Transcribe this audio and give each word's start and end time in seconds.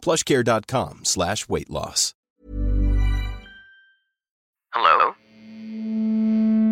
plushcare.com 0.00 1.04
slash 1.04 1.48
weight 1.48 1.70
loss. 1.70 2.14
Hello? 4.70 5.14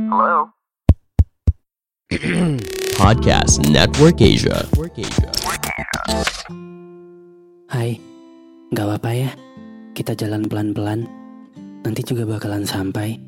Hello? 0.09 0.35
Podcast 2.99 3.63
Network 3.69 4.23
Asia. 4.23 4.65
Hai, 7.69 8.01
gak 8.73 8.87
apa-apa 8.87 9.11
ya. 9.13 9.31
Kita 9.93 10.15
jalan 10.15 10.47
pelan-pelan. 10.47 11.05
Nanti 11.85 12.01
juga 12.07 12.25
bakalan 12.25 12.65
sampai. 12.65 13.19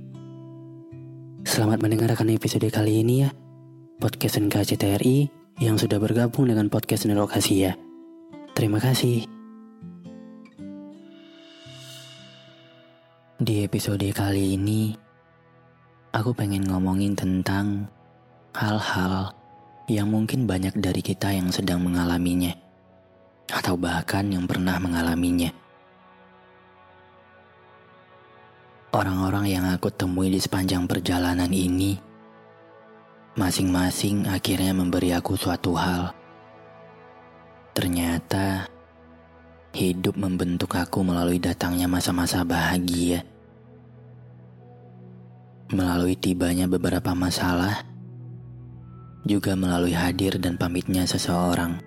Selamat 1.45 1.83
mendengarkan 1.83 2.31
episode 2.31 2.67
kali 2.71 3.03
ini 3.03 3.27
ya. 3.27 3.31
Podcast 3.99 4.39
NKCTRI 4.39 5.29
yang 5.61 5.77
sudah 5.77 6.01
bergabung 6.01 6.49
dengan 6.49 6.71
podcast 6.73 7.05
Nerok 7.05 7.37
Asia. 7.37 7.77
Terima 8.55 8.81
kasih. 8.81 9.40
Di 13.41 13.65
episode 13.65 14.05
kali 14.13 14.53
ini, 14.53 14.93
aku 16.13 16.37
pengen 16.37 16.61
ngomongin 16.69 17.17
tentang 17.17 17.89
hal-hal 18.53 19.33
yang 19.89 20.13
mungkin 20.13 20.45
banyak 20.45 20.77
dari 20.77 21.01
kita 21.01 21.33
yang 21.33 21.49
sedang 21.49 21.81
mengalaminya, 21.81 22.53
atau 23.49 23.81
bahkan 23.81 24.29
yang 24.29 24.45
pernah 24.45 24.77
mengalaminya. 24.77 25.49
Orang-orang 28.93 29.49
yang 29.49 29.65
aku 29.73 29.89
temui 29.89 30.29
di 30.29 30.37
sepanjang 30.37 30.85
perjalanan 30.85 31.49
ini, 31.49 31.97
masing-masing 33.41 34.29
akhirnya 34.29 34.77
memberi 34.77 35.17
aku 35.17 35.41
suatu 35.41 35.81
hal. 35.81 36.13
Ternyata 37.73 38.69
hidup 39.71 40.19
membentuk 40.19 40.75
aku 40.75 41.07
melalui 41.07 41.39
datangnya 41.39 41.87
masa-masa 41.87 42.43
bahagia, 42.43 43.23
melalui 45.71 46.19
tibanya 46.19 46.67
beberapa 46.67 47.15
masalah 47.15 47.87
juga 49.23 49.55
melalui 49.55 49.95
hadir 49.95 50.41
dan 50.43 50.59
pamitnya 50.59 51.07
seseorang. 51.07 51.79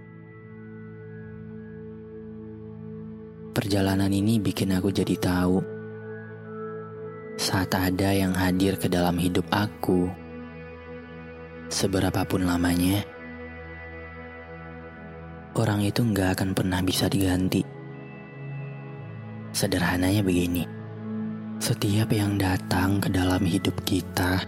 Perjalanan 3.54 4.10
ini 4.10 4.42
bikin 4.42 4.74
aku 4.74 4.90
jadi 4.90 5.14
tahu 5.20 5.62
saat 7.38 7.70
ada 7.76 8.14
yang 8.14 8.34
hadir 8.34 8.78
ke 8.78 8.88
dalam 8.88 9.20
hidup 9.20 9.46
aku, 9.52 10.10
seberapapun 11.70 12.46
lamanya, 12.46 13.02
orang 15.58 15.86
itu 15.86 16.02
nggak 16.02 16.40
akan 16.40 16.50
pernah 16.54 16.82
bisa 16.82 17.10
diganti. 17.10 17.73
Sederhananya 19.54 20.26
begini, 20.26 20.66
setiap 21.62 22.10
yang 22.10 22.42
datang 22.42 22.98
ke 22.98 23.06
dalam 23.14 23.46
hidup 23.46 23.86
kita 23.86 24.42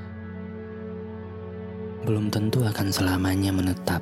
belum 2.10 2.34
tentu 2.34 2.66
akan 2.66 2.90
selamanya 2.90 3.54
menetap. 3.54 4.02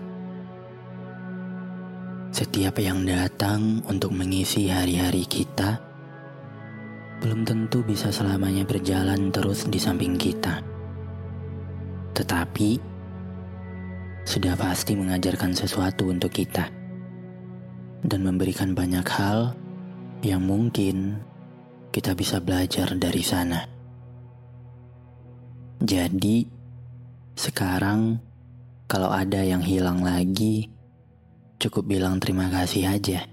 Setiap 2.32 2.80
yang 2.80 3.04
datang 3.04 3.84
untuk 3.92 4.16
mengisi 4.16 4.72
hari-hari 4.72 5.28
kita, 5.28 5.76
belum 7.20 7.44
tentu 7.44 7.84
bisa 7.84 8.08
selamanya 8.08 8.64
berjalan 8.64 9.28
terus 9.28 9.68
di 9.68 9.84
samping 9.84 10.16
kita. 10.16 10.64
Tetapi, 12.16 12.80
sudah 14.24 14.56
pasti 14.56 14.96
mengajarkan 14.96 15.52
sesuatu 15.52 16.08
untuk 16.08 16.32
kita 16.32 16.72
dan 18.08 18.20
memberikan 18.24 18.72
banyak 18.72 19.04
hal 19.12 19.52
yang 20.24 20.42
mungkin 20.48 21.20
kita 21.92 22.16
bisa 22.16 22.40
belajar 22.40 22.96
dari 22.96 23.22
sana. 23.22 23.60
Jadi, 25.84 26.48
sekarang, 27.36 28.18
kalau 28.88 29.12
ada 29.12 29.44
yang 29.44 29.60
hilang 29.60 30.00
lagi, 30.00 30.72
cukup 31.60 31.92
bilang 31.92 32.24
terima 32.24 32.48
kasih 32.48 32.88
aja. 32.88 33.28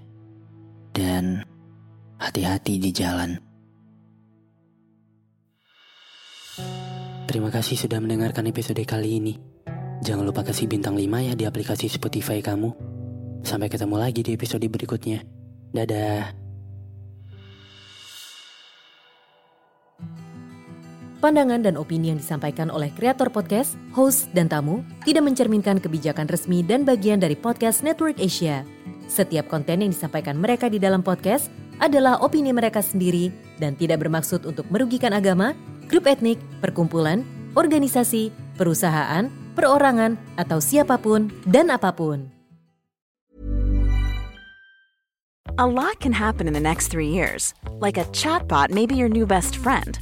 Dan 0.91 1.47
hati-hati 2.19 2.75
di 2.75 2.91
jalan. 2.91 3.39
Terima 7.31 7.47
kasih 7.47 7.79
sudah 7.79 8.03
mendengarkan 8.03 8.51
episode 8.51 8.83
kali 8.83 9.23
ini. 9.23 9.33
Jangan 10.03 10.27
lupa 10.27 10.43
kasih 10.43 10.67
bintang 10.67 10.99
5 10.99 11.31
ya 11.31 11.33
di 11.39 11.47
aplikasi 11.47 11.87
Spotify 11.87 12.43
kamu. 12.43 12.75
Sampai 13.47 13.71
ketemu 13.71 13.95
lagi 13.95 14.19
di 14.19 14.35
episode 14.35 14.67
berikutnya. 14.67 15.23
Dadah. 15.71 16.40
Pandangan 21.21 21.61
dan 21.61 21.77
opini 21.77 22.09
yang 22.09 22.17
disampaikan 22.17 22.73
oleh 22.73 22.89
kreator 22.97 23.29
podcast, 23.29 23.77
host, 23.93 24.33
dan 24.33 24.49
tamu 24.49 24.81
tidak 25.05 25.21
mencerminkan 25.29 25.77
kebijakan 25.77 26.25
resmi 26.25 26.65
dan 26.65 26.81
bagian 26.81 27.21
dari 27.21 27.37
podcast 27.37 27.85
Network 27.85 28.17
Asia. 28.17 28.65
Setiap 29.05 29.45
konten 29.45 29.85
yang 29.85 29.93
disampaikan 29.93 30.41
mereka 30.41 30.65
di 30.65 30.81
dalam 30.81 31.05
podcast 31.05 31.53
adalah 31.77 32.17
opini 32.25 32.49
mereka 32.49 32.81
sendiri 32.81 33.29
dan 33.61 33.77
tidak 33.77 34.01
bermaksud 34.01 34.49
untuk 34.49 34.65
merugikan 34.73 35.13
agama, 35.13 35.53
grup 35.85 36.09
etnik, 36.09 36.41
perkumpulan, 36.57 37.21
organisasi, 37.53 38.33
perusahaan, 38.57 39.29
perorangan, 39.53 40.17
atau 40.41 40.57
siapa 40.57 40.97
pun 40.97 41.29
dan 41.45 41.69
apa 41.69 41.93
pun. 41.93 42.33
A 45.61 45.67
lot 45.69 46.01
can 46.01 46.17
happen 46.17 46.49
in 46.49 46.57
the 46.57 46.63
next 46.63 46.89
three 46.89 47.13
years. 47.13 47.53
Like 47.77 48.01
a 48.01 48.09
chatbot 48.09 48.73
may 48.73 48.89
be 48.89 48.97
your 48.97 49.11
new 49.11 49.29
best 49.29 49.61
friend. 49.61 50.01